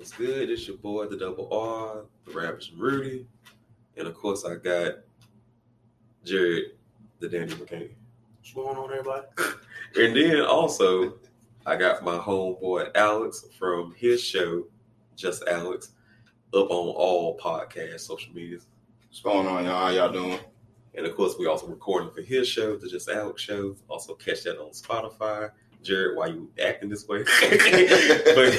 [0.00, 0.48] What's good?
[0.48, 3.26] It's your boy, the double R, the Ravishing Rudy.
[3.98, 4.94] And of course, I got
[6.24, 6.70] Jared,
[7.18, 7.90] the Danny McCain.
[8.38, 9.26] What's going on, everybody?
[9.98, 11.18] And then also,
[11.66, 14.64] I got my homeboy Alex from his show,
[15.16, 15.90] Just Alex,
[16.54, 18.68] up on all podcast social medias.
[19.06, 19.86] What's going on, y'all?
[19.86, 20.40] How y'all doing?
[20.94, 23.76] And of course, we also recording for his show, the Just Alex show.
[23.90, 25.50] Also catch that on Spotify.
[25.82, 27.18] Jared, why you acting this way?
[27.40, 28.52] but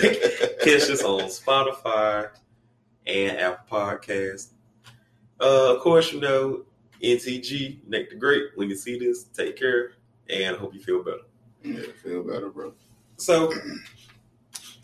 [0.61, 2.29] catch us on Spotify
[3.05, 4.49] and Apple Podcasts.
[5.39, 6.63] Uh, of course, you know,
[7.01, 8.45] NTG, Nick the Great.
[8.55, 9.93] When you see this, take care
[10.29, 11.21] and hope you feel better.
[11.63, 12.73] Yeah, feel better, bro.
[13.17, 13.51] So,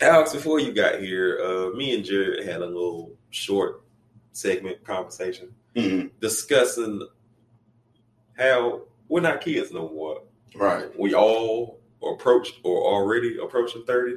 [0.00, 3.82] Alex, before you got here, uh, me and Jared had a little short
[4.32, 6.10] segment conversation Mhm.
[6.20, 7.06] discussing
[8.36, 10.22] how we're not kids no more.
[10.54, 10.96] Right.
[10.98, 14.16] We all approached or already approaching 30.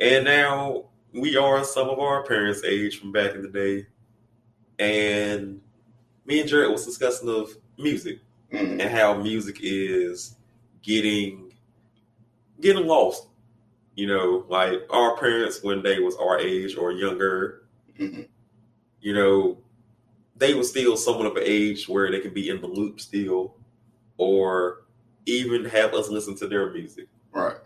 [0.00, 3.86] And now we are some of our parents' age from back in the day.
[4.78, 5.60] And
[6.24, 8.20] me and Jared was discussing of music
[8.52, 8.80] Mhm.
[8.80, 10.36] and how music is
[10.82, 11.52] getting
[12.60, 13.26] getting lost.
[13.94, 17.64] You know, like our parents when they was our age or younger,
[17.98, 18.28] Mhm.
[19.00, 19.58] you know,
[20.36, 23.56] they were still somewhat of an age where they could be in the loop still,
[24.16, 24.84] or
[25.30, 27.08] even have us listen to their music.
[27.32, 27.56] Right.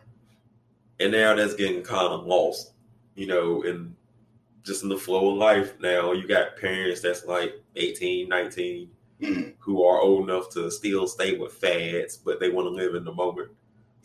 [1.00, 2.72] And now that's getting kind of lost,
[3.14, 3.94] you know, and
[4.62, 9.54] just in the flow of life now, you got parents that's like 18, 19, Mhm.
[9.58, 13.04] who are old enough to still stay with fads, but they want to live in
[13.04, 13.50] the moment.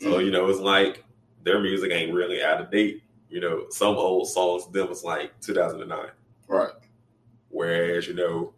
[0.00, 0.24] So, Mhm.
[0.26, 1.04] you know, it's like
[1.44, 3.02] their music ain't really out of date.
[3.28, 6.10] You know, some old songs them was like 2009.
[6.48, 6.72] Right.
[7.48, 8.52] Whereas, you know,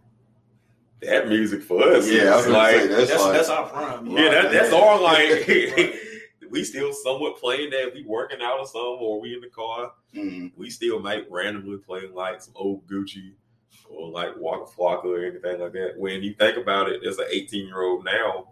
[1.03, 3.69] that music for us Yeah, I was is like, say that's, That's like that's our
[3.69, 4.07] prime.
[4.09, 4.79] yeah, that, that's Yeah.
[4.79, 5.95] our like, Right.
[6.51, 7.93] we still somewhat playing that.
[7.95, 9.93] We working out or something, or we in the car.
[10.15, 10.53] Mhm.
[10.57, 13.33] We still might randomly playing like some old Gucci
[13.89, 15.95] or like Waka Flocka or anything like that.
[15.99, 18.49] When you think about it, as an 18 year old now,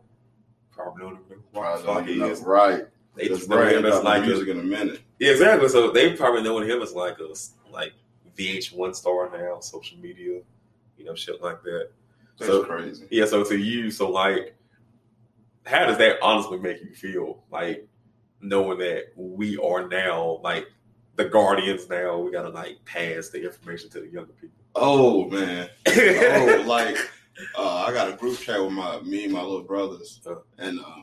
[0.71, 2.41] probably don't even know who Waka Probably don't Flocka is.
[2.43, 2.85] Right.
[3.17, 5.01] They Just just know bragging him as like the a in a minute.
[5.19, 5.69] Yeah, exactly.
[5.69, 7.35] So they probably knowing him as like a
[7.71, 7.93] like
[8.37, 10.41] VH1 star now, social media,
[10.97, 11.91] you know, shit like that.
[12.41, 13.07] That's So- crazy.
[13.11, 13.27] Yeah.
[13.27, 14.55] So to you, so like,
[15.67, 17.45] how does that honestly make you feel?
[17.51, 17.87] Like
[18.41, 20.67] knowing that we are now like
[21.17, 21.89] the guardians.
[21.89, 24.57] Now we gotta like pass the information to the younger people.
[24.75, 25.69] Oh man.
[25.87, 26.97] Oh, like
[27.57, 30.21] uh, I got a group chat with my me and my little brothers,
[30.59, 31.03] and um,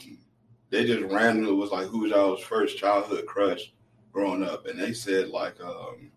[0.69, 3.71] they just randomly was like, "Who's y'all's first childhood crush
[4.11, 6.11] growing up?" And they said like, um,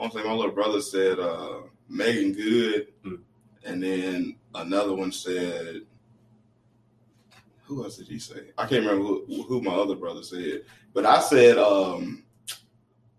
[0.00, 3.14] to say my little brother said uh, Meagan Good, Hmm.
[3.64, 5.82] and then another one said,
[7.64, 8.50] who else did he say?
[8.58, 10.62] I can't remember who, who my other brother said,
[10.92, 12.24] but I said, um,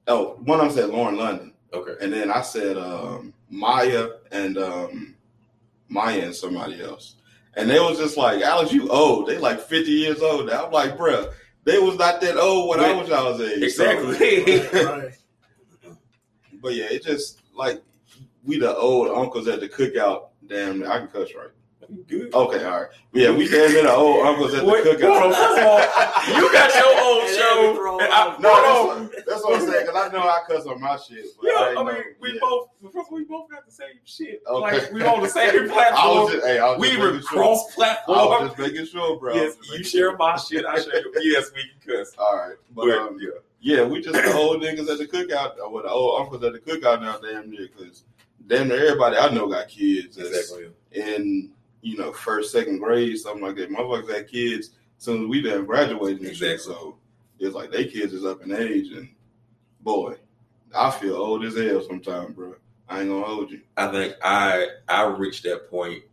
[0.08, 1.54] oh, one of them said Lauren London.
[1.74, 1.94] okay.
[2.04, 5.16] And then I said um, Maya and um,
[5.88, 7.16] Maya and somebody else.
[7.56, 9.28] And they was just like, Alex, you old.
[9.28, 10.48] They like 50 years old.
[10.48, 10.66] now.
[10.66, 11.32] I'm like, bruh,
[11.64, 13.74] they was not that old when I was y'all's age.
[13.74, 14.82] So- Exactly.
[14.86, 15.12] Right.
[16.62, 17.82] but yeah, it just like
[18.44, 20.30] we the old uncles at the cookout.
[20.52, 21.48] Damn, I can cuss right.
[22.08, 22.34] Good.
[22.34, 22.90] Okay, all right.
[23.12, 25.02] Yeah, we damn near the old uncles at the Wait, cookout.
[25.20, 25.80] hold on, first of all,
[26.42, 27.76] You got your own And then we show.
[27.76, 29.10] throw and I, No, hold on.
[29.12, 29.86] that's, that's what I'm saying.
[29.88, 31.26] Because I know I cuss on my shit.
[31.42, 32.40] But Yeah, ain't I mean, know- we yeah.
[32.42, 34.42] both first of all, we both got the same shit.
[34.48, 34.78] Okay.
[34.80, 36.32] Like we on the same I was platform.
[36.32, 37.38] just, hey, I was we just were making sure.
[37.40, 38.48] cross I was platform.
[38.48, 39.34] just making sure, bro.
[39.36, 40.18] Yes, you making share sure.
[40.18, 40.66] my shit.
[40.66, 41.12] I share your.
[41.24, 42.14] Yes, we can cuss.
[42.18, 43.30] All right, but, But, um, yeah,
[43.60, 46.60] yeah, we just the old niggas at the cookout, or the old uncles at the
[46.60, 48.04] cookout now, damn near, because
[48.48, 50.68] damn near everybody I know got kids exactly.
[50.92, 53.70] in you know first, second grade, something like that.
[53.72, 56.60] Motherfuckers had kids as soon as we done graduated and Exactly.
[56.74, 56.98] so
[57.40, 59.10] it's like they kids is up in age, and
[59.82, 60.16] boy,
[60.76, 62.56] I feel old as hell sometimes, bro.
[62.88, 63.62] I ain't gonna hold you.
[63.78, 66.04] I think I I reached that point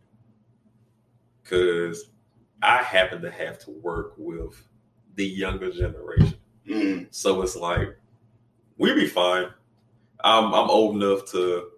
[1.43, 2.09] because
[2.61, 4.53] I happen to have to work with
[5.15, 6.35] the younger generation.
[6.67, 7.95] Mm, So it's like
[8.77, 9.47] we be fine.
[10.23, 11.69] I'm I'm old enough to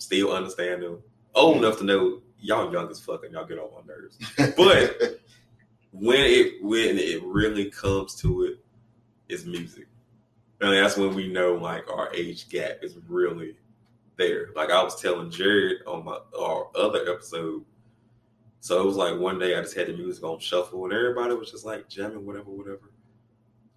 [0.00, 1.02] still understand them.
[1.34, 4.18] Old enough to know y'all young as fuck and y'all get on my nerves.
[4.56, 5.20] But
[5.92, 8.58] when it when it really comes to it,
[9.28, 9.86] it, is music.
[10.60, 13.56] And that's when we know like our age gap is really
[14.16, 14.48] there.
[14.56, 17.64] Like I was telling Jared on my our other episode.
[18.62, 21.34] So it was like one day I just had the music on shuffle and everybody
[21.34, 22.90] was just like jamming, whatever, whatever.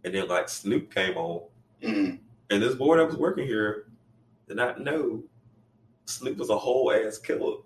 [0.04, 1.44] And then like Snoop came on
[1.81, 3.88] mm, and this boy that was working here
[4.48, 5.24] did not know
[6.06, 7.58] Snoop was a whole ass killer.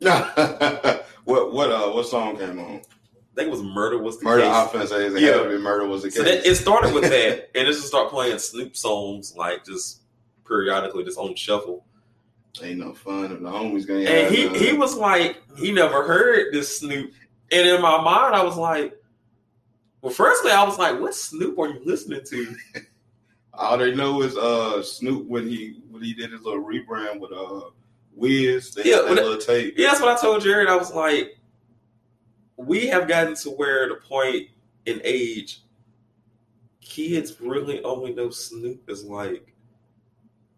[0.00, 2.76] what what uh what song came on?
[2.76, 4.66] I think it was Murder was the Murder case.
[4.66, 4.90] offense.
[4.92, 5.42] It Yeah.
[5.42, 6.42] to be murder was the So case.
[6.44, 10.02] that, it started with that, and it just start playing Snoop songs like just
[10.46, 11.84] periodically just on shuffle.
[12.62, 14.54] Ain't no fun if the homies gonna And he none.
[14.54, 17.12] he was like, he never heard this Snoop.
[17.52, 18.94] And in my mind, I was like,
[20.00, 22.56] well, firstly, I was like, what Snoop are you listening to?
[23.58, 27.32] All they know is uh Snoop when he when he did his little rebrand with
[27.32, 27.70] uh
[28.14, 29.74] Wiz, they Yeah, that little tape.
[29.76, 30.68] Yeah, that's what I told Jared.
[30.68, 31.38] I was like,
[32.56, 34.48] we have gotten to where the point
[34.86, 35.62] in age,
[36.80, 39.52] kids really only know Snoop as like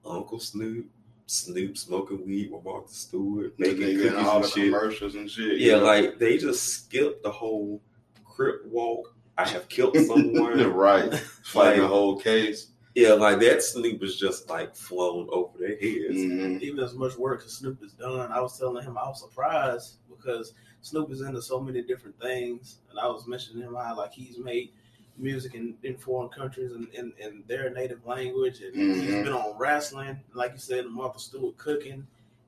[0.05, 0.87] Uncle Snoop,
[1.27, 4.65] Snoop smoking weed with Martha Stewart, making cookies all and the shit.
[4.73, 5.59] commercials and shit.
[5.59, 5.85] Yeah, you know?
[5.87, 7.81] like they just skipped the whole
[8.25, 9.15] crip walk.
[9.37, 10.73] I have killed someone.
[10.73, 11.13] right.
[11.45, 12.69] Fighting the whole case.
[12.99, 16.17] Yeah, like that Snoop was just like flown over their heads.
[16.17, 16.61] Mhm.
[16.61, 19.97] even as much work as Snoop has done, I was telling him I was surprised
[20.11, 20.53] because
[20.83, 24.39] Snoop is into so many different things, and I was mentioning him how like he's
[24.39, 24.71] made
[25.17, 29.25] music in, in foreign countries and in, in their native language, and he's Mhm.
[29.25, 32.07] been on wrestling, like you said, Martha Stewart cooking.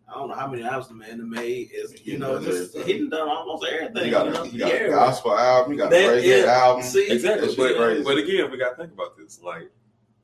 [0.08, 1.70] I don't know how many albums the man made.
[1.72, 4.06] Is you know, just he done done almost everything.
[4.06, 4.44] You got, you know?
[4.44, 4.88] you got Yeah.
[4.88, 6.52] gospel album, you got That- a reggae yeah.
[6.52, 6.82] album.
[6.84, 9.40] See, Exactly, but but again, we got to think about this.
[9.42, 9.70] Like,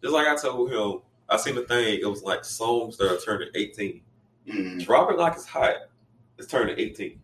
[0.02, 1.98] just like I told him, I seen the thing.
[2.00, 4.02] It was like songs that are turning eighteen.
[4.46, 4.84] Mhm.
[4.84, 5.74] Drop it like it's hot.
[6.38, 7.20] It's turning eighteen.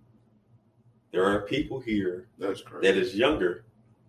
[1.12, 2.86] There are people here That's crazy.
[2.90, 3.64] that is younger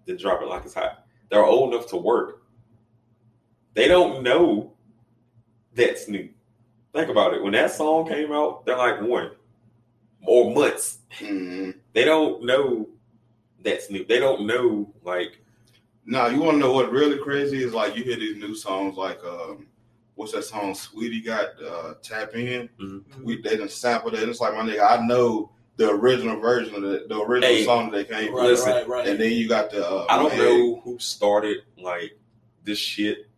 [0.06, 1.06] than drop it like it's hot.
[1.30, 2.44] They're old enough to work.
[3.74, 4.74] They don't know
[5.75, 6.30] that's new.
[6.94, 7.42] Think about it.
[7.44, 9.31] When that song came out, they're like one
[10.25, 11.00] or months.
[11.19, 11.75] Mhm.
[11.94, 12.88] They don't know
[13.62, 14.06] that's new.
[14.06, 15.39] They don't know like
[16.05, 17.73] Now you want to know what really crazy is?
[17.73, 19.67] Like you hear these new songs, like um,
[20.15, 20.73] what's that song?
[20.73, 22.69] Saweetie got uh, tap in.
[22.79, 23.23] Mm-hmm.
[23.23, 24.27] We they done sampled it.
[24.27, 27.89] It's like my nigga, I know the original version of the, the original Hey, song
[27.91, 29.07] that they came right, Listen, right, right.
[29.07, 29.88] and then you got the.
[29.88, 32.17] Uh, I don't know who started like
[32.63, 33.29] this shit.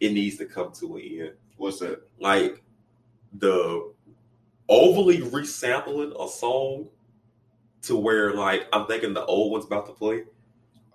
[0.00, 1.32] It needs to come to an end.
[1.56, 2.02] what's that.
[2.20, 2.62] Like
[3.38, 3.92] the
[4.68, 6.88] overly resampling a song
[7.82, 10.24] to where like I'm thinking the old one's about to play.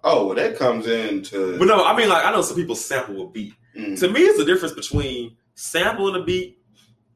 [0.04, 1.58] Oh, well, that comes into.
[1.60, 3.54] But no, I mean like I know some people sample a beat.
[3.78, 4.00] Mm.
[4.00, 6.58] To me, it's the difference between sampling a beat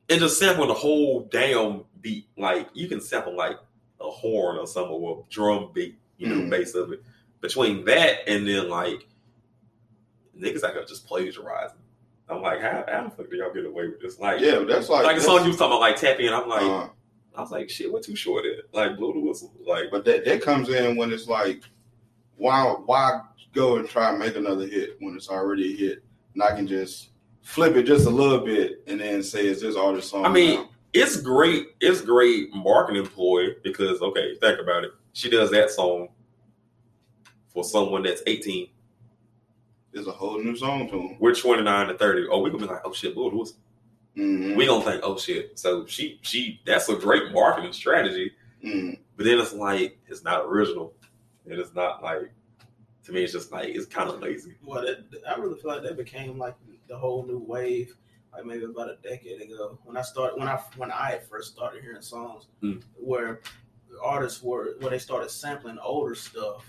[0.09, 2.27] and just sampling the whole damn beat.
[2.37, 3.57] Like you can sample like
[4.01, 6.49] a horn or something or a drum beat, you know, Mhm.
[6.49, 7.01] base of it.
[7.41, 9.07] Between that and then like
[10.37, 11.77] niggas out here just plagiarizing.
[12.29, 14.19] I'm like, how, how the fuck do y'all get away with this?
[14.19, 15.03] Like, yeah, that's like.
[15.05, 16.33] like the that's- song you was talking about, like tap in.
[16.33, 16.87] I'm like, uh,
[17.35, 18.69] I was like, shit, what too short it?
[18.73, 19.53] Like blow the whistle.
[19.65, 21.63] Like, but that that comes in when it's like,
[22.37, 23.21] why why
[23.53, 26.03] go and try and make another hit when it's already a hit?
[26.33, 27.09] And I can just
[27.41, 30.25] flip it just a little bit and then say it's this artist song.
[30.25, 30.69] I mean, now.
[30.93, 31.67] it's great.
[31.79, 34.91] It's great marketing ploy because okay, think about it.
[35.13, 36.09] She does that song
[37.53, 38.67] for someone that's 18.
[39.91, 41.17] There's a whole new song to him.
[41.19, 42.27] We're 29 to 30.
[42.31, 43.57] Oh, we gonna be like, oh shit, the whistle.
[44.17, 44.55] Mhm.
[44.55, 45.57] We gonna think, oh shit.
[45.59, 48.31] So she she that's a great marketing strategy.
[48.63, 48.99] Mhm.
[49.17, 50.93] But then it's like it's not original.
[51.45, 52.31] And it's not like
[53.05, 54.55] to me it's just like it's kind of lazy.
[54.63, 56.55] Well, that, I really feel like that became like
[56.87, 57.95] the whole new wave,
[58.33, 59.77] like maybe about a decade ago.
[59.83, 62.81] When I started, when I when I first started hearing songs, Mm.
[62.97, 63.41] where
[64.03, 66.65] artists were where they started sampling older stuff.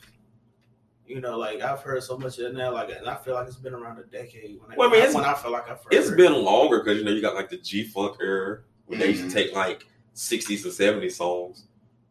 [1.07, 3.47] You know, like I've heard so much of it now, like, and I feel like
[3.47, 4.59] it's been around a decade.
[4.61, 6.17] When I, Well, I mean, when, I feel like I've heard It's it.
[6.17, 9.21] been longer because you know you got like the G Funk era when they used
[9.23, 9.33] to Mhm.
[9.33, 11.67] take like 60s and 70s songs,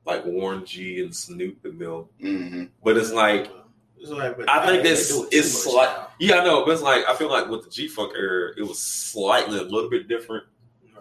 [0.06, 2.06] like Warren G and Snoop and them.
[2.22, 2.70] Mhm.
[2.84, 3.50] But it's like
[4.00, 6.08] It's like, but I think they this do it too is much like now.
[6.20, 8.64] yeah, I know, but it's like I feel like with the G Funk era, it
[8.64, 10.44] was slightly a little bit different.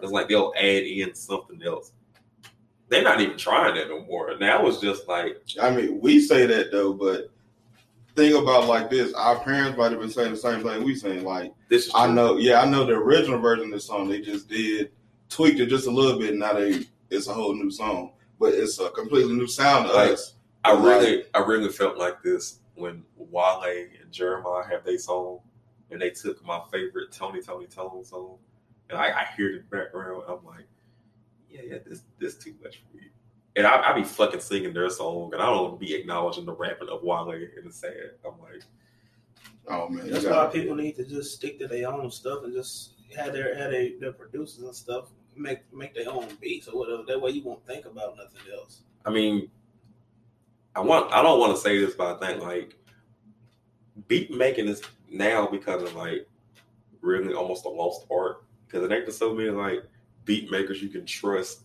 [0.01, 1.91] It's like they'll add in something else.
[2.89, 4.37] They're not even trying that no more.
[4.37, 7.29] Now it's just like I mean, we say that though, but
[8.15, 11.23] think about like this: our parents might have been saying the same thing we saying.
[11.25, 11.91] Like, this is.
[11.95, 14.07] I know, yeah, I know the original version of this song.
[14.07, 14.91] They just did
[15.29, 16.35] tweaked it just a little bit.
[16.35, 18.11] Now they it's a whole new song,
[18.43, 20.35] but it's a completely new sound to Like, us.
[20.65, 25.39] I really, I really felt like this when Wale and Jeremih have their song,
[25.91, 27.41] and they took my favorite Tony!
[27.41, 27.67] Toni!
[27.67, 28.05] Toné!
[28.05, 28.37] song,
[28.89, 30.23] and I, I hear the background.
[30.27, 30.65] I'm like,
[31.49, 33.03] yeah, yeah, this this too much for me.
[33.55, 36.89] And I, I be fucking singing their song, and I don't be acknowledging the rapping
[36.89, 38.11] of Wale, and the sad.
[38.25, 38.63] I'm like,
[39.67, 42.53] Oh man, That's why gotta- people need to just stick to their own stuff and
[42.53, 46.77] just have their have their, their producers and stuff make make their own beats or
[46.77, 47.03] whatever.
[47.07, 48.81] That way you won't think about nothing else.
[49.05, 49.49] I mean,
[50.75, 52.75] I want, I don't want to say this, but I think like
[54.07, 56.27] beat making is now becoming like
[57.01, 59.83] really almost a lost art because it ain't just so many like
[60.25, 61.61] beat makers you can trust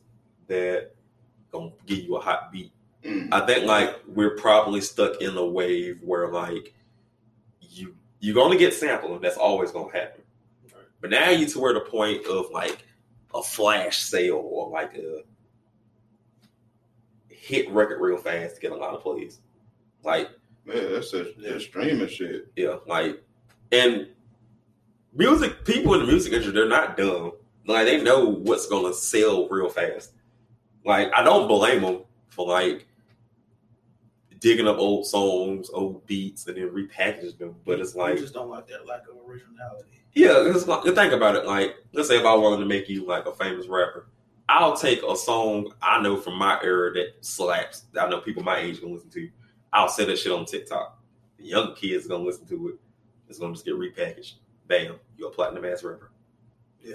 [0.49, 0.91] that
[1.51, 2.73] gonna give you a hot beat.
[3.05, 3.29] Mm.
[3.33, 6.75] I think like we're probably stuck in a wave where like
[7.61, 9.21] you you're gonna get sampling.
[9.21, 10.23] That's always gonna happen.
[11.01, 12.85] But now you to where the point of like
[13.35, 15.23] a flash sale or like a
[17.29, 19.41] hit record real fast to get a lot of plays.
[20.03, 20.31] Like
[20.65, 22.51] man, that's a, that's streaming shit.
[22.57, 23.23] yeah, like
[23.73, 24.09] and
[25.15, 27.33] music people in the music industry they're not dumb.
[27.67, 30.13] Like they know what's gonna sell real fast.
[30.85, 32.88] Like I don't blame them for like
[34.39, 37.55] digging up old songs, old beats, and then repackaging them.
[37.67, 40.03] But it's like You just don't like that lack of originality.
[40.15, 41.47] yeah, it's like think about it.
[41.47, 44.09] Like let's say if I wanted to make you like a famous rapper,
[44.49, 47.81] I'll take a song I know from my era that slaps.
[47.93, 49.29] That I know people my age gonna listen to.
[49.73, 50.99] I'll set that shit on TikTok.
[51.39, 52.75] The young kids gonna listen to it.
[53.29, 54.35] It's gonna just get repackaged.
[54.67, 56.11] Bam, you're a platinum ass rapper.
[56.83, 56.95] Yeah.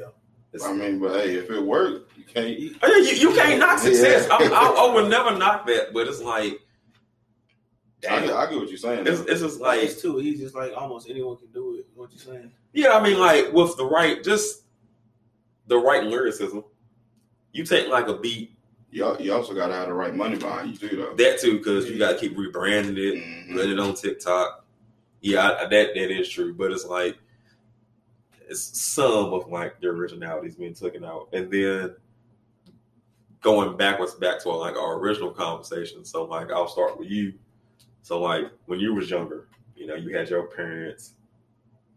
[0.53, 2.77] It's- I mean, but hey, if it worked, you can't.
[2.83, 4.27] Oh, yeah, you, you can't knock success.
[4.29, 4.35] Yeah.
[4.35, 6.59] I, I, I would never knock that, but it's like,
[8.09, 9.05] I, get- I get what you're saying.
[9.07, 10.43] it's, it's just Like like, it's too easy.
[10.45, 11.87] It's like almost anyone can do it.
[11.95, 12.51] What you saying?
[12.73, 14.63] yeah, I mean, like with the right, just
[15.67, 16.63] the right lyricism.
[17.51, 18.57] You take like a beat,
[18.91, 21.13] you, you also got to have the right money behind you too, though.
[21.15, 23.53] that too, because you got to keep rebranding it, Mhm.
[23.53, 24.65] putting it on TikTok.
[25.21, 27.17] Yeah, I, I- that that is true, but it's like
[28.49, 31.95] it's some of like the originalities being taken out, and then
[33.41, 36.03] going backwards back to like our original conversation.
[36.05, 37.33] So like I'll start with you.
[38.03, 41.15] So like when you was younger, you know, you had your parents.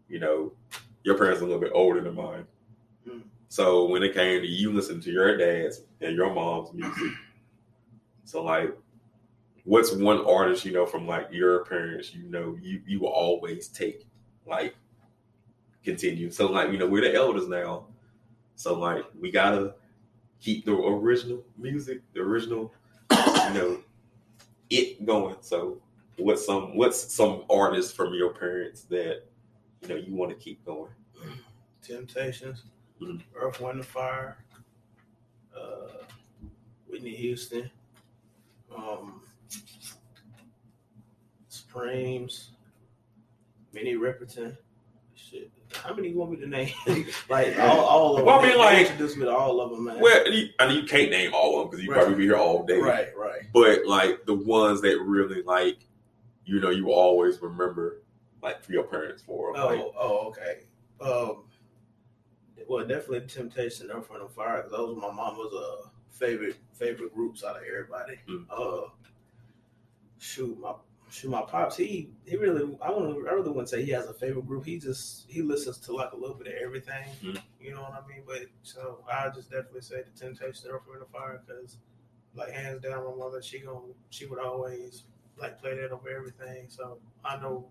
[0.09, 0.53] You know,
[1.03, 2.45] your parents are a little bit older than mine.
[3.07, 3.23] Mm.
[3.49, 7.11] So when it came to you listening to your dad's and your mom's music,
[8.23, 8.73] so like
[9.67, 13.67] what's one artist you know from like your parents you know you you will always
[13.67, 14.05] take
[14.45, 14.73] like
[15.83, 17.85] continue so like you know we're the elders now
[18.55, 19.73] so like we gotta
[20.39, 22.73] keep the original music the original
[23.11, 23.77] you know
[24.69, 25.81] it going so
[26.17, 29.23] what's some what's some artists from your parents that
[29.81, 30.91] you know you want to keep going
[31.81, 32.63] Temptations,
[33.01, 33.21] Mhm.
[33.35, 34.43] Earth, Wind, and Fire,
[35.55, 36.03] uh,
[36.89, 37.69] Whitney Houston,
[38.75, 39.21] um,
[41.47, 42.49] Supremes,
[43.73, 44.57] Minnie Riperton.
[45.15, 46.73] Shit, how many you want me to name?
[47.29, 48.25] like all, all of them.
[48.25, 49.99] Well, I mean, like- introduced me to all of them, man.
[49.99, 51.99] well you, i mean you can't name all of them because you Right.
[52.01, 53.41] probably be here all day right, right.
[53.53, 55.86] but like the ones that really like
[56.47, 58.01] you know you always remember
[58.41, 60.59] like for your parents for Oh, like oh, okay.
[60.99, 61.43] Um,
[62.67, 67.43] well, definitely Temptation, Earth, Wind, and Fire, those were my mama's uh favorite favorite groups
[67.43, 68.19] out of everybody.
[68.27, 68.45] Mm.
[68.49, 68.89] Uh,
[70.17, 70.73] shoot, my
[71.09, 74.07] shoot, my pops, he he really, I want to I really wouldn't say he has
[74.07, 74.65] a favorite group.
[74.65, 77.05] He just he listens to like a little bit of everything.
[77.23, 77.41] Mm.
[77.61, 78.23] You know what I mean?
[78.25, 81.77] But so I just definitely say the Temptation, Earth, Wind, and Fire, because
[82.35, 85.03] like hands down, my mother, she gon' she would always
[85.39, 86.65] like play that over everything.
[86.69, 87.67] So I know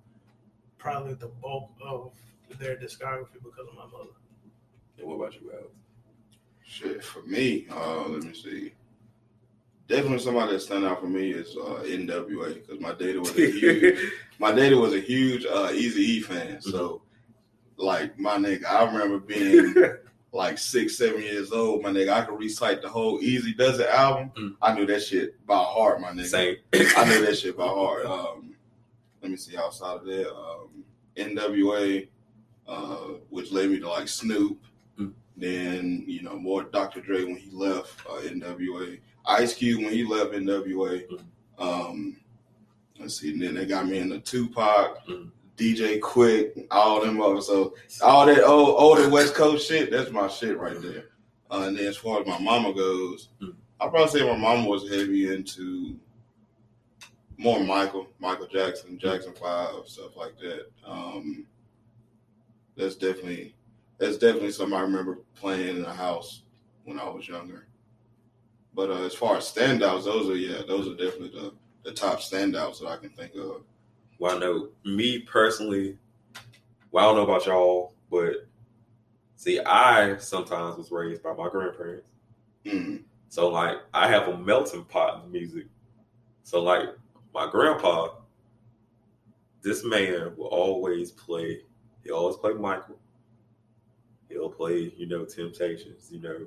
[0.78, 2.12] probably the bulk of
[2.58, 4.10] their discography because of my mother.
[4.98, 5.68] and what about you Alex?
[6.64, 8.72] Shit, for me, uh, let me see.
[9.88, 13.50] Definitely somebody that stand out for me is uh, NWA because my data was a
[13.50, 13.98] huge,
[14.40, 16.60] my data was a huge uh, Easy E fan.
[16.60, 17.02] So,
[17.76, 19.74] like my nigga, I remember being
[20.36, 21.82] like six, seven years old.
[21.82, 24.30] My nigga, I could recite the whole Eazy-Duz-It album.
[24.38, 24.56] Mm.
[24.62, 26.26] I knew that shit by heart, my nigga.
[26.26, 26.56] Same.
[26.72, 28.06] I knew that shit by heart.
[28.06, 28.54] Um,
[29.22, 30.32] let me see outside of that.
[30.32, 30.84] Um,
[31.16, 32.06] NWA,
[32.68, 32.96] uh,
[33.30, 34.58] which led me to like Snoop.
[34.98, 35.12] Mm.
[35.36, 37.00] Then you know more Dr.
[37.00, 38.98] Dre when he left uh, NWA.
[39.26, 41.06] Ice Cube when he left NWA.
[41.08, 41.20] Mm.
[41.58, 42.16] Um,
[43.00, 43.32] let's see.
[43.32, 45.30] And then they got me into Tupac, Mm.
[45.56, 47.46] DJ Quik, all them others.
[47.46, 51.04] So all that old older West Coast shit, that's my shit right there.
[51.50, 53.54] Uh, and then as far as my mama goes, Mm.
[53.80, 55.96] I'll probably say my mama was heavy into
[57.36, 60.66] more Michael, Michael Jackson, Jackson Five, stuff like that.
[60.86, 61.46] Um,
[62.76, 63.54] that's definitely
[63.98, 66.42] that's definitely something I remember playing in the house
[66.84, 67.66] when I was younger.
[68.74, 71.52] But uh, as far as standouts, those are yeah, those are definitely the,
[71.84, 73.62] the top standouts that I can think of.
[74.18, 75.98] Well, I know me personally.
[76.90, 78.46] Well, I don't know about y'all, but
[79.36, 82.08] see, I sometimes was raised by my grandparents.
[82.64, 83.02] Mm.
[83.28, 85.66] So like I have a melting pot of music.
[86.42, 86.88] So like
[87.34, 88.14] my grandpa,
[89.62, 91.60] this man will always play.
[92.02, 92.98] He always play Michael.
[94.28, 96.46] He'll play, you know, Temptations, you know,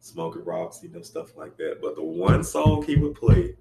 [0.00, 1.78] Smokey Rocks, you know, stuff like that.
[1.80, 3.56] But the one song he would play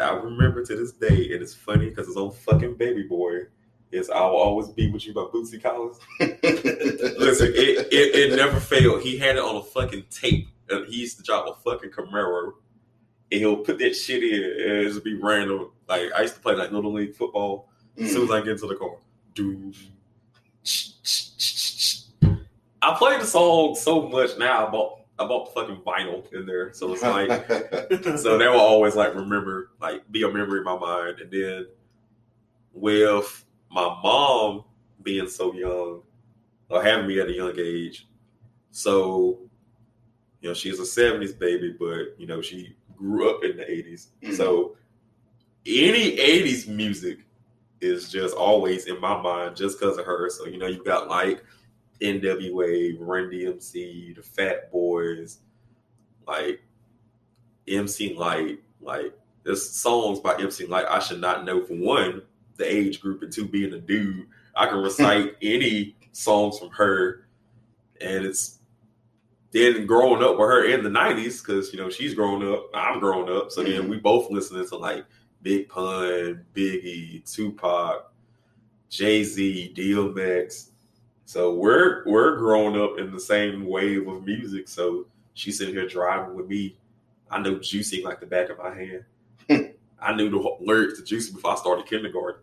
[0.00, 3.42] I remember to this day, and it's funny because it's old fucking Baby Boy,
[3.90, 5.98] is "I Will Always Be with You" by Bootsy Collins.
[6.20, 9.02] Listen, it, it, it never failed.
[9.02, 10.48] He had it on a fucking tape.
[10.70, 12.52] And he used to drop a fucking Camaro.
[13.30, 15.70] And he'll put that shit in and it'll just be random.
[15.88, 17.68] Like I used to play like little league football.
[17.98, 18.30] As soon as.
[18.30, 18.96] I get into the car,
[19.34, 19.72] do
[22.80, 24.70] I play the song so much now.
[24.70, 27.30] Bought I bought fucking vinyl in there, so it's like
[28.18, 31.20] so they will always like remember like be a memory in my mind.
[31.20, 31.66] And then
[32.72, 34.64] with my mom
[35.02, 36.02] being so young
[36.70, 38.06] or having me at a young age,
[38.70, 39.38] so
[40.40, 44.08] you know she's a '70s baby, but you know she grew up in the '80s,
[44.22, 44.36] Mhm.
[44.36, 44.76] so
[45.66, 47.20] any '80s music
[47.80, 50.28] is just always in my mind just because of her.
[50.30, 51.44] So you know you got like
[52.00, 55.38] NWA, Run DMC, the Fat Boys,
[56.26, 56.60] like
[57.66, 59.12] MC Lyte, like
[59.44, 62.22] there's songs by MC Lyte I should not know for one,
[62.56, 64.26] the age group, and two, being a dude.
[64.54, 67.26] I can recite any songs from her,
[68.00, 68.58] and it's
[69.50, 73.00] then growing up with her in the '90s because you know she's grown up, I'm
[73.00, 73.90] grown up, so then mm-hmm.
[73.90, 75.04] we both listening to like
[75.42, 78.12] Big Pun, Biggie, Tupac,
[78.90, 80.70] Jay Z, DMX.
[81.28, 84.66] So we're we're growing up in the same wave of music.
[84.66, 85.04] So
[85.34, 86.78] she's sitting here driving with me.
[87.30, 89.74] I know Juicy like the back of my hand.
[90.00, 92.40] I knew the lyrics to Juicy before I started kindergarten.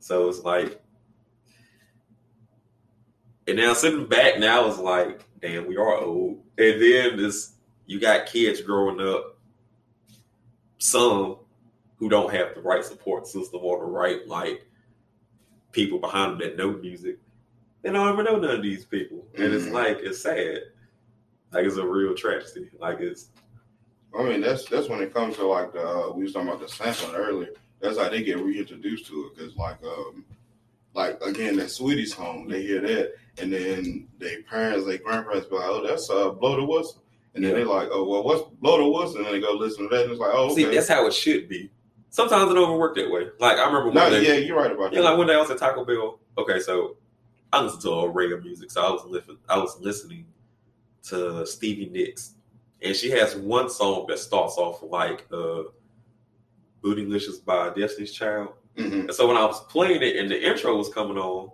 [0.00, 0.80] So it's like,
[3.46, 6.38] and now sitting back now is like, damn, we are old.
[6.56, 7.52] And then this,
[7.84, 9.36] you got kids growing up,
[10.78, 11.36] some
[11.98, 14.66] who don't have the right support system or the right like
[15.72, 17.18] people behind them that know music.
[17.84, 19.72] They don't ever know none of these people, and it's Mhm.
[19.72, 20.62] like it's sad.
[21.52, 22.70] Like it's a real tragedy.
[22.80, 23.28] Like it's
[24.18, 26.60] I mean, that's that's when it comes to like the uh, we was talking about
[26.60, 27.50] the sampling earlier.
[27.80, 30.24] That's how they get reintroduced to it because like um
[30.94, 35.56] like again that Saweetie's home they hear that and then their parents their grandparents be
[35.56, 37.02] like oh that's uh blow the whistle
[37.34, 37.58] and then Yeah.
[37.58, 40.04] they like oh well what's blow the whistle and then they go listen to that
[40.04, 41.70] and it's like oh okay see that's how it should be.
[42.10, 43.26] Sometimes it work that way.
[43.40, 45.34] Like I remember no one day, yeah you're right about Yeah, that like one day
[45.34, 46.20] I was at Taco Bell.
[46.38, 46.96] Okay, so
[47.54, 48.70] I listen to a array of music.
[48.70, 49.38] So I was listening.
[49.48, 50.26] I was listening
[51.04, 52.34] to Stevie Nicks,
[52.82, 55.64] and she has one song that starts off like uh,
[56.82, 58.48] "Bootylicious" by Destiny's Child.
[58.76, 61.50] hmm And so when I was playing it and the intro was coming on,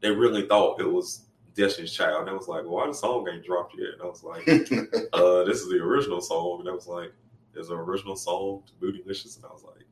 [0.00, 2.22] they really thought it was Destiny's Child.
[2.22, 4.48] And I was like, well, "Why the song ain't dropped yet?" And I was like,
[5.12, 7.12] uh, "This is the original song." And I was like,
[7.52, 9.86] "There's an original song to Bootylicious," and I was like,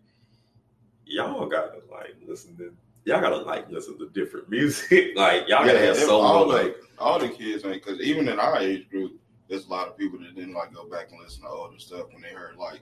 [1.04, 5.12] "Y'all gotta like listen to." Y'all gotta like listen to different music.
[5.16, 8.28] like y'all gotta have so all much the- like all the kids ain't because even
[8.28, 11.20] in our age group there's a lot of people that didn't like go back and
[11.20, 12.80] listen to older stuff when they heard like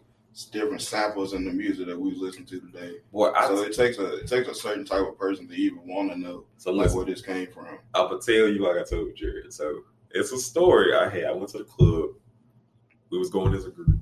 [0.52, 3.30] different samples in the music that we was listening to today boy.
[3.30, 6.10] I, so it takes a it takes a certain type of person to even want
[6.12, 7.66] to know so like listen, where this came from.
[7.94, 9.52] I'm gonna tell you like I told Jared.
[9.52, 11.24] So it's a story I had.
[11.24, 12.10] I went to the club.
[13.10, 13.98] We was going as a group.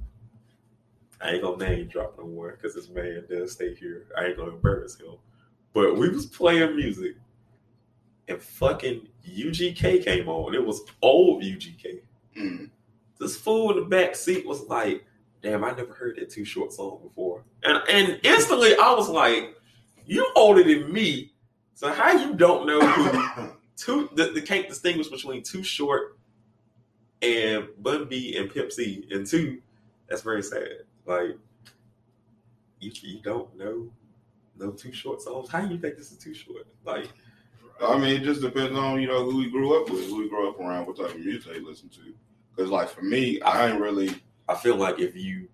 [1.20, 4.06] I ain't gonna name drop no more because this man does stay here.
[4.18, 5.14] I ain't gonna embarrass him.
[5.76, 7.16] But we was playing music,
[8.28, 10.54] and fucking UGK came on.
[10.54, 12.00] It was old UGK.
[12.34, 12.70] Mm.
[13.20, 15.04] This fool in the back seat was like,
[15.42, 19.54] "Damn, I never heard that Too Short song before." And and instantly I was like,
[20.06, 21.34] "You older than me,
[21.74, 26.18] so how you don't know who Too the, the can't distinguish between Too Short
[27.20, 29.60] and Bun B and Pimp C and two.
[30.08, 30.86] That's very sad.
[31.04, 31.36] Like
[32.80, 33.90] you, you don't know
[34.58, 35.48] no Too Short songs.
[35.50, 36.66] How you think this is Too Short?
[36.84, 37.08] Like
[37.82, 40.28] I mean, it just depends on you know who we grew up with, who we
[40.28, 42.14] grew up around, what type of music they listen to.
[42.54, 44.10] Because like for me, I ain't really
[44.48, 45.48] I feel like if you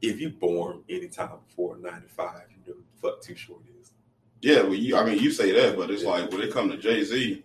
[0.00, 3.92] if you born anytime before ninety five, you know who fuck Too Short is.
[4.40, 4.62] yeah.
[4.62, 6.10] Well, you I mean you say that, but it's Yeah.
[6.10, 7.44] like when it come to Jay Z,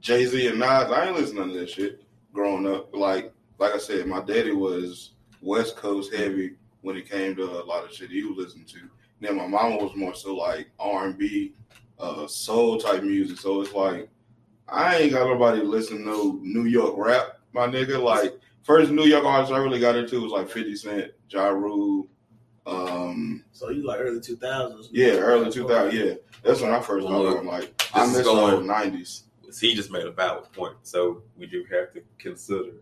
[0.00, 2.94] Jay Z and Nas, I ain't listening to that shit growing up.
[2.94, 7.64] Like like I said, my daddy was West Coast heavy when it came to a
[7.64, 8.78] lot of shit he was listening to.
[9.20, 11.54] Then my mama was more so like R and B,
[11.98, 13.38] uh, soul type music.
[13.38, 14.08] So it's like
[14.68, 18.00] I ain't got nobody listen to no New York rap, my nigga.
[18.02, 22.06] Like first New York artist I really got into was like Fifty Cent, Ja Rule.
[22.66, 24.90] Um, So you like early two thousands?
[24.92, 25.98] yeah, early 2000.
[25.98, 27.46] Yeah, that's when I first Well, got look, on.
[27.46, 29.24] Like I is miss the old nineties.
[29.58, 30.74] he just made a valid point.
[30.82, 32.72] So we do have to consider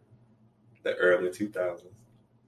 [0.83, 1.85] the early 2000s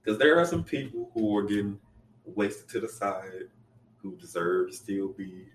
[0.03, 1.79] because there are some people who are getting
[2.25, 3.45] wasted to the side
[4.01, 5.45] who deserve to still be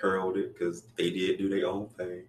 [0.00, 2.22] heralded because they did do their own thing.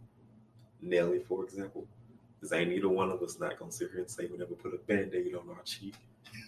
[0.81, 1.87] Nelly, for example,
[2.35, 4.73] because ain't neither one of us not gonna sit here and say we never put
[4.73, 5.95] a band-aid on our cheek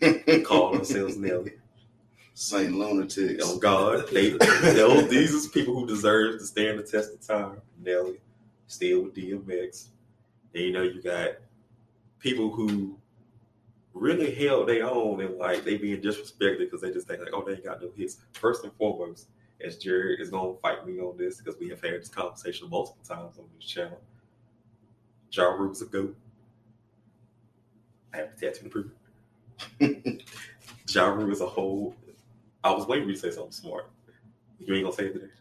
[0.02, 1.54] and call ourselves Nelly.
[2.34, 3.44] Saint lunatics.
[3.44, 7.60] Oh God, they, those, these is people who deserve to stand the test of time.
[7.84, 8.20] Nelly,
[8.68, 9.88] still with DMX.
[10.54, 11.32] And you know, you got
[12.20, 12.96] people who
[14.00, 17.44] really held their own and like they being disrespected because they just think like, oh,
[17.46, 18.18] they got no hits.
[18.34, 19.28] First and foremost,
[19.64, 23.04] as Jared is gonna fight me on this because we have had this conversation multiple
[23.04, 24.00] times on this channel.
[25.32, 26.16] Ja Rule's a goat.
[28.14, 28.92] I have tattoo to prove
[29.80, 30.24] it.
[30.90, 31.96] Ja Rule is a whole.
[32.64, 33.90] I was waiting for you to say something smart.
[34.60, 35.32] You ain't gonna say it today.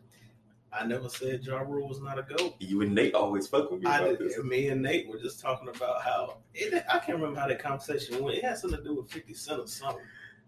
[0.79, 2.55] I never said Ja Rule was not a goat.
[2.59, 4.45] You and Nate always fuck with me I about did, this.
[4.45, 8.23] me and Nate were just talking about how it, I can't remember how that conversation
[8.23, 8.37] went.
[8.39, 10.03] It had something to do with Fifty Cent or something.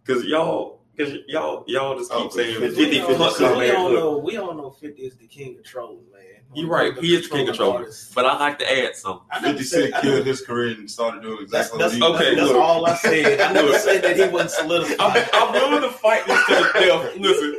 [0.07, 3.71] Cause y'all, cause y'all, y'all just keep Oh, saying 50, 50 we, 50 all, we
[3.71, 6.23] all know we all know Fifty is the king of trolling, man.
[6.55, 6.97] You're right.
[6.97, 7.77] He is the king of trolling.
[7.81, 8.15] artist.
[8.15, 9.27] But I like to add something.
[9.31, 12.03] I never 50 said- Cent I killed his career and started doing exactly that's, what
[12.11, 12.57] he okay, that's look.
[12.57, 13.39] all I said.
[13.41, 13.81] I never Look.
[13.83, 15.29] said that he wasn't solidified.
[15.35, 17.17] I'm, I'm willing to fight this to the death.
[17.19, 17.58] Listen,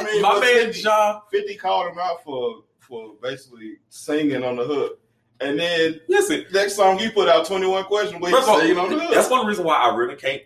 [0.00, 1.20] I mean, my man 50, Ja.
[1.30, 5.00] 50 called him out for for basically singing on the hook.
[5.40, 8.98] And then Listen, next song he put out 21 questions where First singing on the
[8.98, 9.12] hook.
[9.12, 10.42] That's one reason why I really can't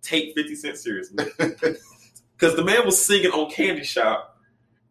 [0.00, 1.24] take 50 Cent seriously.
[2.42, 4.36] Because the man was singing on Candy Shop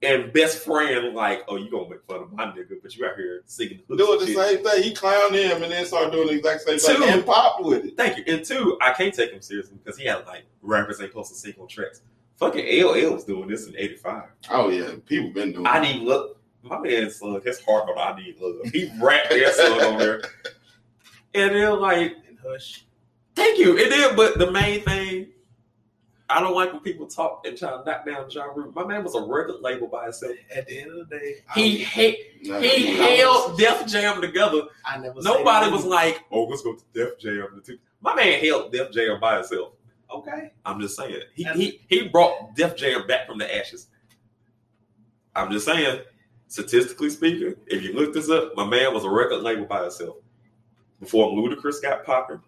[0.02, 3.18] and best friend, like, oh, you gonna make fun of my nigga, but you out
[3.18, 4.38] here singing doing the shit.
[4.38, 4.84] same thing.
[4.84, 7.02] He clowned him and then started doing the exact same Two.
[7.02, 7.98] thing and popped with it.
[7.98, 8.24] Thank you.
[8.34, 11.36] And two, I can't take him seriously because he had like rappers ain't supposed to
[11.36, 12.02] sing on tracks.
[12.42, 14.24] Fucking LL was doing this in 85.
[14.50, 15.82] Oh yeah, people been doing I it.
[15.82, 16.32] need love.
[16.64, 18.56] My man slug his heart on I need love.
[18.74, 20.22] He rapped that Slug on there.
[21.34, 22.86] And they're like, and Hush.
[23.36, 23.78] Thank you.
[23.78, 25.28] It is, but the main thing,
[26.30, 28.74] I don't like when people talk and try to knock down Ja Rule.
[28.76, 30.34] My man was a record label by himself.
[30.54, 33.06] At the end of the day, He I, he, he nah.
[33.06, 34.64] held Def Jam together.
[34.86, 35.22] I never.
[35.22, 37.62] Nobody was like, "Oh, let's go to Def Jam."
[38.02, 39.74] My man held Def Jam by himself.
[40.14, 40.52] Okay.
[40.66, 41.22] I'm just saying.
[41.36, 43.88] He he he brought Def Jam back from the ashes.
[45.36, 46.02] I'm just saying.
[46.48, 50.18] Statistically speaking, if you look this up, my man was a record label by himself
[51.00, 52.42] before Ludacris got popping.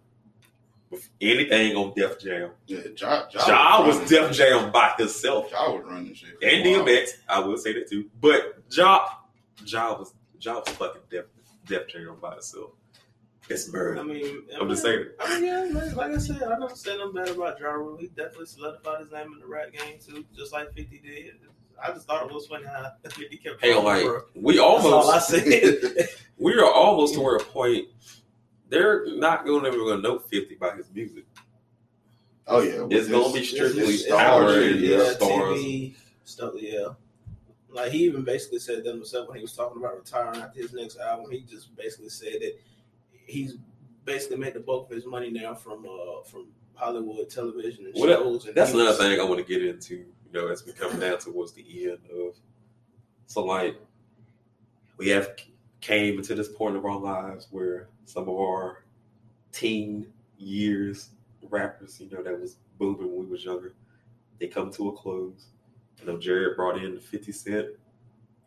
[0.90, 2.50] With anything on Def Jam.
[2.66, 5.50] Yeah, Ja, ja, Ja was running- Def Jam by himself.
[5.50, 6.38] Ja was running shit.
[6.38, 6.84] for a And while.
[6.86, 8.10] DMX, I will say that too.
[8.20, 9.06] But Ja,
[9.64, 11.24] Ja was Ja was fucking Def
[11.66, 12.72] Def Jam by himself.
[13.48, 13.98] It's bird.
[13.98, 15.06] I mean, I'm just saying.
[15.20, 17.96] I mean, yeah, man, like I said, I don't say nothing bad about Ja Rule.
[17.98, 21.34] He definitely solidified his name in the rap game too, just like Fifty did.
[21.82, 23.62] I just thought it was funny how Fifty kept.
[23.62, 26.08] Hell, calling like for- we That's all I almost said.
[26.38, 27.88] we are almost to where a point
[28.70, 31.24] they're not going to ever going to know fifty by his music.
[32.46, 34.96] Oh yeah, with It's gonna be strictly his power stars, and yeah.
[34.98, 35.58] yeah, stars.
[35.58, 36.52] TV stuff.
[36.56, 36.88] Yeah,
[37.70, 40.72] like he even basically said that himself when he was talking about retiring after his
[40.72, 41.30] next album.
[41.30, 42.58] He just basically said that
[43.34, 43.56] he's
[44.04, 48.08] basically made the bulk of his money now from uh from Hollywood television and Well,
[48.08, 49.94] that- and That's he another thing I want to get into.
[49.96, 52.34] You know, as we come down towards the end of.
[53.26, 53.76] So like,
[54.96, 55.30] we have
[55.80, 58.84] came into this point of our lives where some of our
[59.52, 60.06] teen
[60.38, 61.10] years
[61.50, 63.74] rappers, you know, that was booming when we was younger,
[64.40, 65.46] they come to a close.
[66.02, 67.66] I know Jared brought in 50 Cent.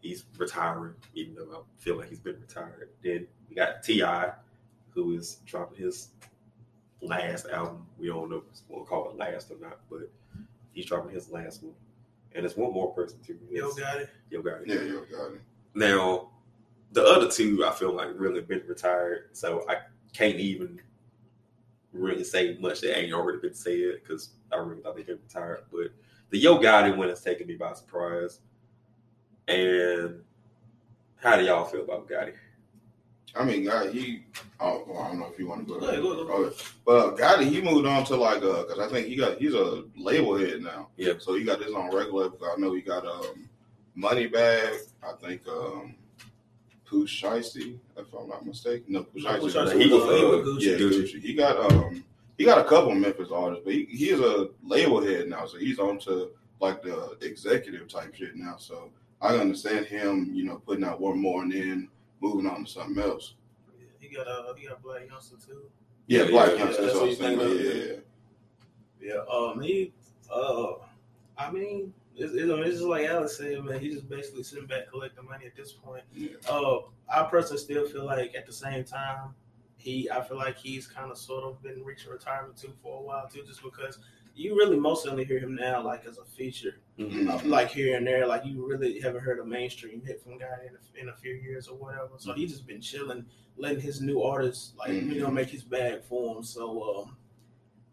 [0.02, 2.90] He's retiring, even though I feel like he's been retired.
[3.04, 4.32] Then we got T.I.,
[4.98, 6.10] who is dropping his
[7.02, 7.86] last album.
[8.00, 10.10] We don't know if we'll call it last or not, but
[10.74, 11.76] he's dropping his last one.
[12.34, 13.38] And it's one more person too.
[13.50, 14.08] Yo Gotti.
[14.32, 14.68] Yo Gotti.
[14.68, 15.38] Yeah, Yo Gotti.
[15.76, 16.30] Now,
[16.92, 19.78] the other two, I feel like really been retired, so I
[20.14, 20.82] can't even
[21.94, 25.66] really say much that ain't already been said because I really thought they been retired.
[25.72, 25.92] But
[26.32, 28.40] the Yo Gotti one has taken me by surprise.
[29.48, 30.22] And
[31.18, 32.34] how do y'all feel about Gotti?
[33.38, 34.24] I mean, God, he.
[34.60, 35.86] Oh, well, I don't know if you want to go.
[35.86, 36.52] Ahead, go
[36.86, 39.84] But Gotti, he moved on to like uh, because I think he got he's a
[39.96, 40.88] label head now.
[40.98, 41.14] Yeah.
[41.20, 42.30] So he got this on regular.
[42.54, 43.48] I know he got um,
[43.98, 44.80] Moneybagg.
[45.04, 45.96] I think um,
[46.86, 48.86] Pooh Shiesty, if I'm not mistaken.
[48.94, 49.82] No, Pooh Shiesty.
[49.82, 50.72] He was, uh, he.
[50.72, 50.78] Yeah.
[50.78, 51.22] Gucci.
[51.22, 52.04] He got um
[52.38, 55.58] he got a couple Memphis artists, but he, he is a label head now, so
[55.58, 58.56] he's on to like the executive type shit now.
[58.58, 58.90] So
[59.22, 61.90] I understand him, you know, putting out one more and then
[62.22, 63.36] moving on to something else.
[63.80, 65.70] Yeah, he got uh, he got Blac Youngsta too.
[66.08, 67.40] Yeah, Yeah, Black yeah, Youngster, that's that's what I what was you saying.
[67.40, 68.00] think
[69.02, 69.94] Yeah, yeah, Yeah, um, he,
[70.34, 70.74] uh,
[71.38, 73.80] I mean, it's, it's, it's just like Alex said, man.
[73.80, 76.04] He's just basically sitting back collecting money at this point.
[76.14, 76.30] yeah.
[76.50, 76.80] Uh,
[77.14, 79.36] I personally still feel like at the same time,
[79.78, 83.02] he, I feel like he's kind of sort of been reaching retirement too for a
[83.02, 84.00] while too, just because
[84.36, 87.30] you really mostly only hear him now like as a feature, Mhm.
[87.30, 88.26] uh, like here and there.
[88.26, 91.34] Like you really haven't heard a mainstream hit from guy in a, in a few
[91.34, 92.10] years or whatever.
[92.18, 95.34] So he's just been chilling, letting his new artists like you know Mhm.
[95.34, 96.44] make his bag for him.
[96.44, 97.18] So um,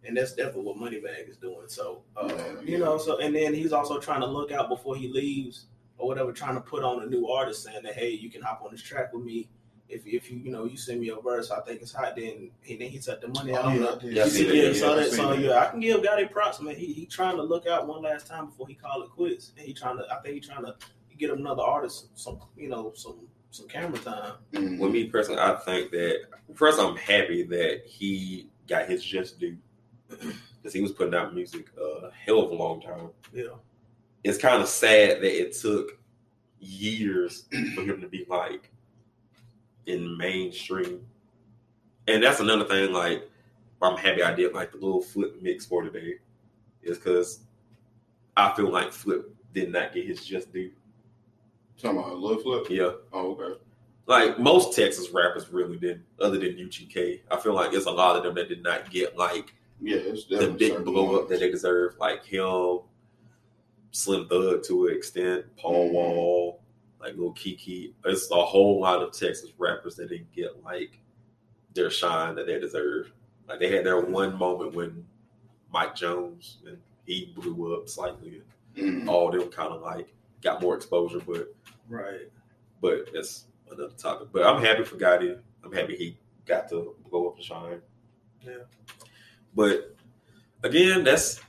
[0.07, 1.67] and that's definitely what Moneybagg is doing.
[1.69, 2.79] So uh, Yeah, you yeah.
[2.79, 5.67] know, so and then he's also trying to look out before he leaves
[5.99, 8.63] or whatever, trying to put on a new artist saying that hey, you can hop
[8.65, 9.49] on this track with me.
[9.89, 12.17] If, if you you know you send me a verse, I think it's hot.
[12.17, 14.13] Then he then he took the money out Oh, on yeah, the I did.
[14.15, 15.81] Yeah, I you see see, yeah, Yeah, so I that, seen so yeah, I can
[15.81, 16.75] give Gotti props, man.
[16.75, 19.67] He he trying to look out one last time before he call it quits, and
[19.67, 20.05] he trying to.
[20.11, 20.75] I think he trying to
[21.19, 24.33] get another artist some, you know, some some camera time.
[24.53, 24.79] Mhm.
[24.81, 26.23] With me personally, I think that
[26.55, 29.57] first I'm happy that he got his just due
[30.09, 33.11] because he was putting out music a hell of a long time.
[33.33, 33.55] Yeah.
[34.25, 35.99] It's kind of sad that it took
[36.59, 37.45] years
[37.75, 38.71] for him to be like
[39.87, 41.05] in mainstream,
[42.09, 42.93] and that's another thing.
[42.93, 43.29] Like
[43.83, 46.15] I'm happy I did like the little flip mix for today,
[46.83, 47.41] is because
[48.37, 50.73] I feel like Flip did not get his just due.
[51.79, 52.67] Talking about Lil Flip.
[52.71, 52.91] Yeah.
[53.13, 53.59] Oh, okay.
[54.07, 57.21] like most Texas rappers really did, other than UGK.
[57.31, 60.25] I feel like there's a lot of them that did not get like Yeah, it's
[60.27, 62.81] the big blow up that they deserve, like him,
[63.93, 65.93] Slim Thug to an extent, Paul Mhm.
[65.93, 66.61] Wall,
[67.05, 67.93] like Lil Keke.
[68.07, 70.99] It's a whole lot of Texas rappers that didn't get like
[71.75, 73.13] their shine that they deserve.
[73.47, 75.05] Like they had their one moment when
[75.71, 78.41] Mike Jones and he blew up slightly.
[78.77, 79.07] Mhm.
[79.09, 81.55] All them kind of like got more exposure, but
[81.89, 82.31] Right.
[82.81, 84.29] but that's another topic.
[84.33, 85.39] But I'm happy for Gotti.
[85.63, 87.83] I'm happy he got to blow up and shine.
[88.47, 88.65] Yeah.
[89.55, 89.95] But
[90.63, 91.41] again, that's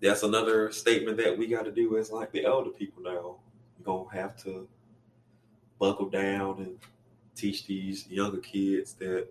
[0.00, 3.36] that's another statement that we got to do as like the elder people now.
[3.88, 4.68] Gonna have to
[5.78, 6.78] buckle down and
[7.34, 9.28] teach these younger kids that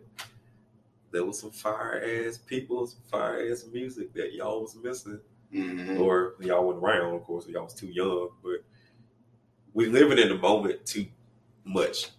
[1.11, 5.19] there was some fire ass people, some fire ass music that y'all was missing
[5.53, 5.99] Mhm.
[5.99, 8.63] or y'all went around, of course, y'all was too young, but
[9.75, 11.05] we living in the moment too
[11.63, 12.09] much,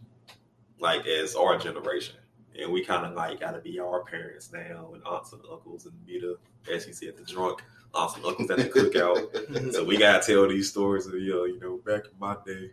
[0.78, 2.14] like as our generation.
[2.56, 5.86] And we kind of like got to be our parents now and aunts and uncles
[5.86, 6.38] and be the,
[6.72, 9.72] as he said, the drunk and uncles at the cookout.
[9.72, 12.70] so we got to tell these stories of, yo, you know, back in my day,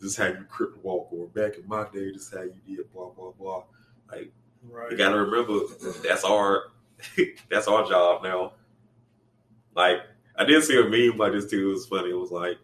[0.00, 2.54] this is how you crip walk, or back in my day, this is how you
[2.66, 3.64] did, blah, blah, blah.
[4.10, 4.32] Like,
[4.70, 4.92] Right.
[4.92, 5.66] you gotta remember
[6.04, 6.70] that's our
[7.50, 8.52] that's our job now.
[9.74, 10.02] Like
[10.36, 11.68] I did see a meme like this too.
[11.70, 12.10] It was funny.
[12.10, 12.58] It was like,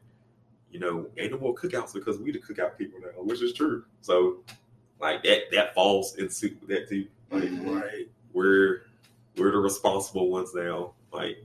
[0.71, 3.85] you know, ain't no more cookouts because we the cookout people now, which is true.
[4.01, 4.45] So
[5.01, 7.09] like that that falls into that too.
[7.33, 7.81] Like Mhm.
[7.83, 8.09] Right.
[8.33, 8.83] we're
[9.37, 10.93] we're the responsible ones now.
[11.13, 11.45] Like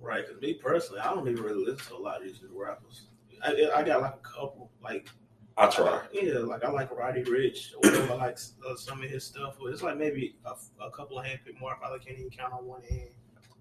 [0.00, 0.26] Right.
[0.26, 3.02] Because me personally, I don't even really listen to a lot of these new rappers.
[3.42, 4.70] I, I got like a couple.
[4.82, 5.08] Like
[5.56, 6.00] I try.
[6.12, 8.12] Yeah, like I like Roddy Ricch or whatever.
[8.14, 9.56] I like uh, some of his stuff.
[9.60, 11.72] But it's like maybe a, a couple of handpicked more.
[11.72, 13.10] I probably can't even count on one hand.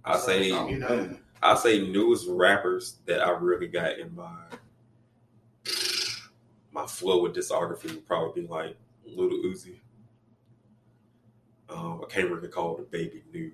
[0.06, 1.16] I say Oh, you know.
[1.42, 4.36] I say newest rappers that I really got in my
[6.72, 9.80] my flow with discography would probably be like Little Uzi.
[11.70, 13.52] Um, I can't really call the baby new.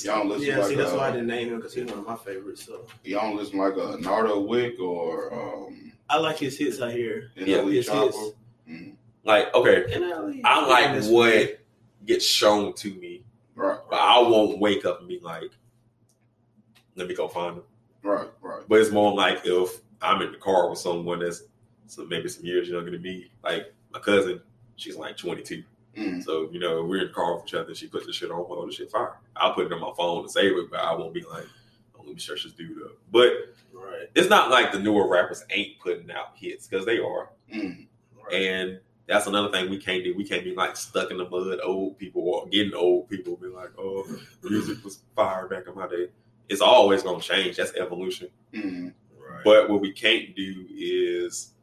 [0.00, 1.84] He's Y'all listen Yeah, like see, that's uh, why I didn't name him because he's
[1.84, 2.64] one of my favorites.
[2.64, 6.92] So y'all don't listen like a Nardo Wick or um I like his hits out
[6.92, 7.30] here.
[7.36, 8.04] Yeah, NLE his Chopper.
[8.06, 8.18] hits.
[8.68, 8.94] Mhm.
[9.24, 9.84] like okay.
[9.94, 11.60] I, I like what
[12.06, 15.50] gets shown to me, Right, but I won't wake up and be like,
[16.96, 17.62] "Let me go find him."
[18.02, 18.62] right, right.
[18.66, 21.42] But it's more like if I'm in the car with someone that's
[21.86, 24.40] so maybe some years younger than me, like my cousin,
[24.76, 25.62] she's like 22.
[25.96, 26.22] Mm.
[26.22, 27.74] So, you know, we're in the car with each other.
[27.74, 29.16] She puts the shit on, oh, this shit fire.
[29.36, 31.46] I'll put it on my phone to save it, but I won't be like,
[31.98, 32.92] oh, let me search this dude up.
[33.10, 33.32] But
[33.72, 37.30] right, it's not like the newer rappers ain't putting out hits because they are.
[37.52, 37.86] Mm.
[38.16, 38.32] right.
[38.32, 40.14] And that's another thing we can't do.
[40.14, 43.48] We can't be like stuck in the mud, old people or getting old people be
[43.48, 44.06] like, oh,
[44.44, 46.08] music was fire back in my day.
[46.48, 47.56] It's always going to change.
[47.56, 48.28] That's evolution.
[48.54, 48.92] Mm.
[49.18, 49.44] right.
[49.44, 51.54] But what we can't do is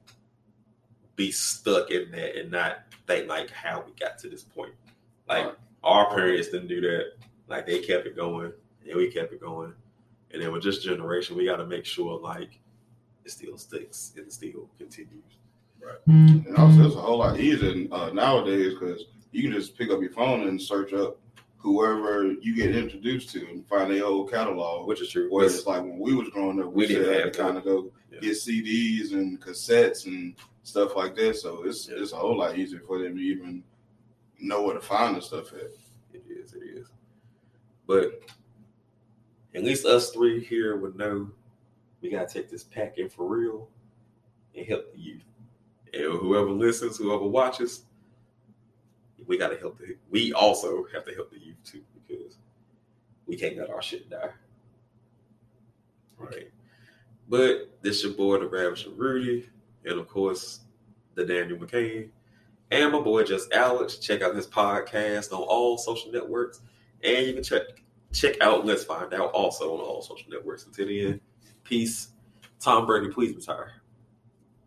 [1.17, 4.71] be stuck in that and not think like how we got to this point.
[5.27, 5.55] Like Right.
[5.83, 7.13] our parents didn't do that.
[7.49, 8.53] Like they kept it going
[8.87, 9.73] and we kept it going.
[10.31, 12.59] And then with this generation, we got to make sure like
[13.25, 15.23] it still sticks and it still continues.
[15.81, 15.97] Right.
[16.07, 20.01] And also, it's a whole lot easier uh, nowadays because you can just pick up
[20.01, 21.17] your phone and search up
[21.57, 24.87] whoever you get introduced to and find their old catalog.
[24.87, 25.27] Which is true.
[25.29, 27.63] Whereas, like when we was growing up, we, We didn't had have to kind of
[27.63, 28.19] go Yeah.
[28.19, 30.35] get CDs and cassettes and
[30.67, 31.37] stuff like that.
[31.37, 31.95] So it's Yeah.
[31.97, 33.63] it's a whole lot easier for them to even
[34.39, 35.71] know where to find the stuff at.
[36.13, 36.91] It is, it is.
[37.85, 38.21] But
[39.55, 41.31] at least us three here would know
[42.01, 43.69] we gotta take this pack in for real
[44.55, 45.23] and help the youth.
[45.93, 47.85] And whoever listens, whoever watches,
[49.25, 52.37] we gotta help the we also have to help the youth too because
[53.25, 54.31] we can't let our shit die.
[56.21, 56.49] Okay.
[57.29, 59.49] But this your boy the Ravishing Rudy,
[59.87, 60.61] and of course
[61.15, 62.09] the Daniel McCain.
[62.71, 63.97] And my boy just Alex.
[63.97, 66.61] Check out his podcast on all social networks.
[67.03, 67.63] And you can check
[68.13, 70.65] check out Let's Find Out also on all social networks.
[70.65, 71.21] Until then,
[71.63, 72.09] peace.
[72.59, 73.73] Tom Brady, please retire.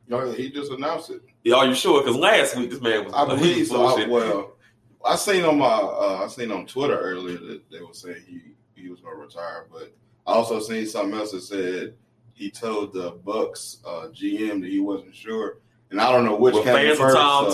[0.08, 1.22] No, he just announced it.
[1.44, 2.02] Yeah, are you sure?
[2.02, 3.86] Because last week this man was I believe so.
[3.86, 4.56] I, well,
[5.04, 8.40] I seen on my uh, I seen on Twitter earlier that they were saying he
[8.74, 9.92] he was gonna retire, but
[10.26, 11.94] I also seen something else that said
[12.40, 15.58] he told the Bucs uh, GM that he wasn't sure,
[15.90, 17.14] and I don't know which Well, came first.
[17.14, 17.50] So-